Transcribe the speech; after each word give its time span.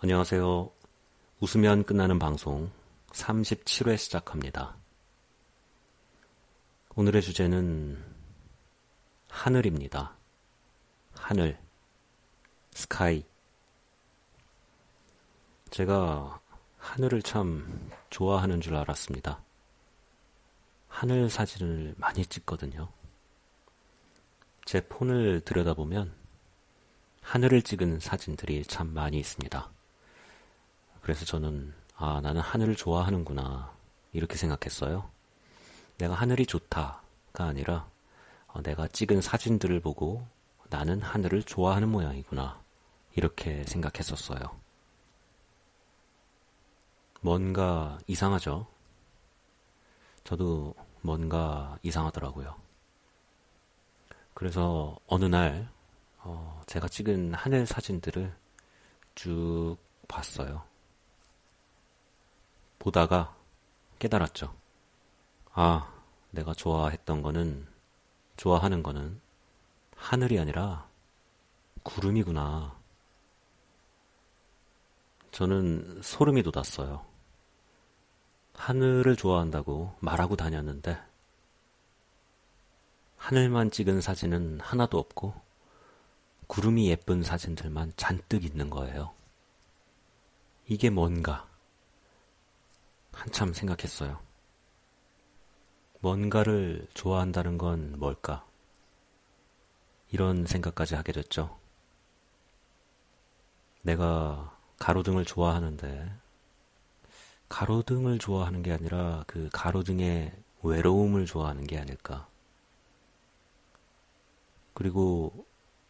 안녕하세요. 0.00 0.70
웃으면 1.40 1.82
끝나는 1.82 2.20
방송 2.20 2.70
37회 3.10 3.98
시작합니다. 3.98 4.76
오늘의 6.94 7.20
주제는 7.20 8.00
하늘입니다. 9.28 10.16
하늘, 11.16 11.58
스카이. 12.70 13.24
제가 15.70 16.40
하늘을 16.78 17.20
참 17.22 17.90
좋아하는 18.08 18.60
줄 18.60 18.76
알았습니다. 18.76 19.42
하늘 20.86 21.28
사진을 21.28 21.96
많이 21.96 22.24
찍거든요. 22.24 22.88
제 24.64 24.80
폰을 24.80 25.40
들여다보면 25.40 26.14
하늘을 27.20 27.62
찍은 27.62 27.98
사진들이 27.98 28.62
참 28.62 28.94
많이 28.94 29.18
있습니다. 29.18 29.72
그래서 31.08 31.24
저는, 31.24 31.72
아, 31.96 32.20
나는 32.22 32.42
하늘을 32.42 32.76
좋아하는구나. 32.76 33.72
이렇게 34.12 34.36
생각했어요. 34.36 35.10
내가 35.96 36.12
하늘이 36.12 36.44
좋다가 36.44 37.46
아니라, 37.46 37.88
어, 38.48 38.60
내가 38.60 38.86
찍은 38.88 39.22
사진들을 39.22 39.80
보고 39.80 40.28
나는 40.68 41.00
하늘을 41.00 41.44
좋아하는 41.44 41.88
모양이구나. 41.88 42.60
이렇게 43.14 43.64
생각했었어요. 43.64 44.54
뭔가 47.22 47.98
이상하죠? 48.06 48.66
저도 50.24 50.74
뭔가 51.00 51.78
이상하더라고요. 51.82 52.54
그래서 54.34 54.98
어느 55.06 55.24
날, 55.24 55.70
어, 56.18 56.60
제가 56.66 56.86
찍은 56.86 57.32
하늘 57.32 57.64
사진들을 57.64 58.30
쭉 59.14 59.78
봤어요. 60.06 60.68
보다가 62.78 63.34
깨달았죠. 63.98 64.54
아, 65.52 65.92
내가 66.30 66.54
좋아했던 66.54 67.22
거는, 67.22 67.66
좋아하는 68.36 68.82
거는 68.82 69.20
하늘이 69.96 70.38
아니라 70.38 70.86
구름이구나. 71.82 72.76
저는 75.32 76.02
소름이 76.02 76.42
돋았어요. 76.42 77.04
하늘을 78.54 79.16
좋아한다고 79.16 79.96
말하고 80.00 80.36
다녔는데, 80.36 81.00
하늘만 83.16 83.70
찍은 83.70 84.00
사진은 84.00 84.60
하나도 84.60 84.98
없고, 84.98 85.34
구름이 86.46 86.88
예쁜 86.88 87.22
사진들만 87.22 87.92
잔뜩 87.96 88.44
있는 88.44 88.70
거예요. 88.70 89.12
이게 90.66 90.90
뭔가? 90.90 91.47
한참 93.18 93.52
생각했어요. 93.52 94.20
뭔가를 95.98 96.86
좋아한다는 96.94 97.58
건 97.58 97.98
뭘까? 97.98 98.46
이런 100.12 100.46
생각까지 100.46 100.94
하게 100.94 101.10
됐죠. 101.10 101.58
내가 103.82 104.56
가로등을 104.78 105.24
좋아하는데, 105.24 106.12
가로등을 107.48 108.20
좋아하는 108.20 108.62
게 108.62 108.72
아니라 108.72 109.24
그 109.26 109.48
가로등의 109.52 110.32
외로움을 110.62 111.26
좋아하는 111.26 111.66
게 111.66 111.76
아닐까. 111.76 112.28
그리고 114.74 115.44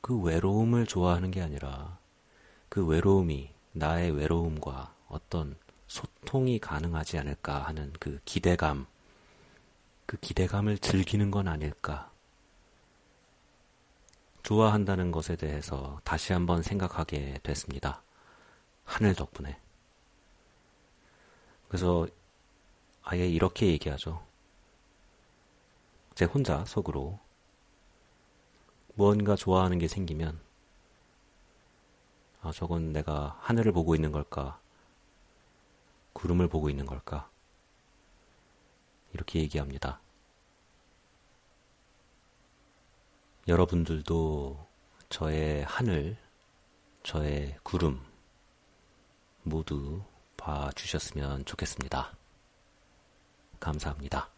그 0.00 0.18
외로움을 0.18 0.86
좋아하는 0.86 1.30
게 1.30 1.42
아니라 1.42 1.98
그 2.70 2.86
외로움이 2.86 3.52
나의 3.72 4.10
외로움과 4.12 4.94
어떤 5.08 5.54
소통이 5.90 6.60
가능하지 6.60 7.18
않을까 7.18 7.64
하는 7.64 7.92
그 7.98 8.20
기대감, 8.24 8.86
그 10.06 10.16
기대감을 10.18 10.78
즐기는 10.78 11.32
건 11.32 11.48
아닐까. 11.48 12.12
좋아한다는 14.44 15.10
것에 15.10 15.34
대해서 15.34 16.00
다시 16.04 16.32
한번 16.32 16.62
생각하게 16.62 17.40
됐습니다. 17.42 18.02
하늘 18.84 19.16
덕분에. 19.16 19.58
그래서 21.66 22.06
아예 23.02 23.28
이렇게 23.28 23.66
얘기하죠. 23.66 24.24
제 26.14 26.24
혼자 26.24 26.64
속으로 26.66 27.18
무언가 28.94 29.34
좋아하는 29.34 29.80
게 29.80 29.88
생기면 29.88 30.40
아, 32.42 32.52
저건 32.52 32.92
내가 32.92 33.36
하늘을 33.40 33.72
보고 33.72 33.96
있는 33.96 34.12
걸까? 34.12 34.59
구름을 36.20 36.48
보고 36.48 36.68
있는 36.68 36.84
걸까? 36.84 37.30
이렇게 39.14 39.40
얘기합니다. 39.40 40.00
여러분들도 43.48 44.66
저의 45.08 45.64
하늘, 45.64 46.18
저의 47.02 47.56
구름 47.62 48.04
모두 49.44 50.02
봐주셨으면 50.36 51.46
좋겠습니다. 51.46 52.14
감사합니다. 53.58 54.28